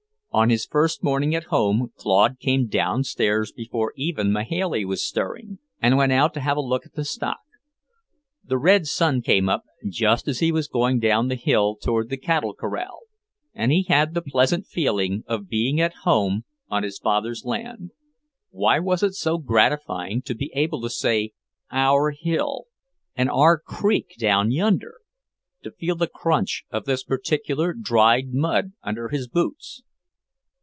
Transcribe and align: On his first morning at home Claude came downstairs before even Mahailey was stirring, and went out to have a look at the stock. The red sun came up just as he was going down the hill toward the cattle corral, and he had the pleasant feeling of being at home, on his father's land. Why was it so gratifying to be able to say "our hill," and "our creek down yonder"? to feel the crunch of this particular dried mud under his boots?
On 0.33 0.49
his 0.49 0.65
first 0.65 1.03
morning 1.03 1.35
at 1.35 1.47
home 1.51 1.91
Claude 1.97 2.39
came 2.39 2.67
downstairs 2.67 3.51
before 3.51 3.91
even 3.97 4.31
Mahailey 4.31 4.85
was 4.85 5.05
stirring, 5.05 5.59
and 5.81 5.97
went 5.97 6.13
out 6.13 6.33
to 6.35 6.39
have 6.39 6.55
a 6.55 6.61
look 6.61 6.85
at 6.85 6.93
the 6.93 7.03
stock. 7.03 7.41
The 8.41 8.57
red 8.57 8.87
sun 8.87 9.21
came 9.21 9.49
up 9.49 9.65
just 9.89 10.29
as 10.29 10.39
he 10.39 10.53
was 10.53 10.69
going 10.69 10.99
down 10.99 11.27
the 11.27 11.35
hill 11.35 11.75
toward 11.75 12.07
the 12.07 12.15
cattle 12.15 12.53
corral, 12.53 12.99
and 13.53 13.73
he 13.73 13.83
had 13.83 14.13
the 14.13 14.21
pleasant 14.21 14.65
feeling 14.67 15.25
of 15.27 15.49
being 15.49 15.81
at 15.81 15.95
home, 16.05 16.45
on 16.69 16.83
his 16.83 16.97
father's 16.97 17.43
land. 17.43 17.91
Why 18.51 18.79
was 18.79 19.03
it 19.03 19.15
so 19.15 19.37
gratifying 19.37 20.21
to 20.21 20.33
be 20.33 20.49
able 20.55 20.79
to 20.83 20.89
say 20.89 21.33
"our 21.73 22.11
hill," 22.11 22.67
and 23.17 23.29
"our 23.29 23.59
creek 23.59 24.15
down 24.17 24.49
yonder"? 24.49 25.01
to 25.63 25.71
feel 25.71 25.95
the 25.97 26.07
crunch 26.07 26.63
of 26.71 26.85
this 26.85 27.03
particular 27.03 27.73
dried 27.73 28.33
mud 28.33 28.71
under 28.81 29.09
his 29.09 29.27
boots? 29.27 29.83